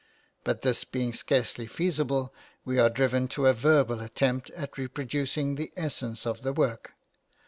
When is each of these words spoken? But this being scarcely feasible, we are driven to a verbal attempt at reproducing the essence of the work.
But 0.43 0.63
this 0.63 0.83
being 0.83 1.13
scarcely 1.13 1.67
feasible, 1.67 2.33
we 2.65 2.79
are 2.79 2.89
driven 2.89 3.27
to 3.27 3.45
a 3.45 3.53
verbal 3.53 3.99
attempt 3.99 4.49
at 4.57 4.75
reproducing 4.75 5.53
the 5.53 5.71
essence 5.77 6.25
of 6.25 6.41
the 6.41 6.53
work. 6.53 6.95